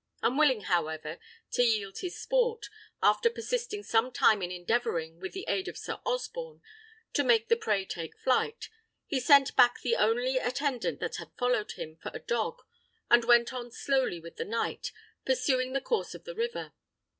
Unwilling, 0.23 0.61
however, 0.61 1.19
to 1.51 1.61
yield 1.61 1.99
his 1.99 2.19
sport, 2.19 2.69
after 3.03 3.29
persisting 3.29 3.83
some 3.83 4.11
time 4.11 4.41
in 4.41 4.49
endeavouring, 4.49 5.19
with 5.19 5.33
the 5.33 5.45
aid 5.47 5.67
of 5.67 5.77
Sir 5.77 5.99
Osborne, 6.07 6.63
to 7.13 7.23
make 7.23 7.49
the 7.49 7.55
prey 7.55 7.85
take 7.85 8.17
flight, 8.17 8.69
he 9.05 9.19
sent 9.19 9.55
back 9.55 9.79
the 9.81 9.95
only 9.95 10.39
attendant 10.39 10.99
that 11.01 11.17
had 11.17 11.29
followed 11.37 11.73
him 11.73 11.97
for 11.97 12.09
a 12.15 12.19
dog, 12.19 12.63
and 13.11 13.25
went 13.25 13.53
on 13.53 13.69
slowly 13.69 14.19
with 14.19 14.37
the 14.37 14.43
knight, 14.43 14.91
pursuing 15.23 15.73
the 15.73 15.79
course 15.81 16.15
of 16.15 16.23
the 16.23 16.33
river. 16.33 16.73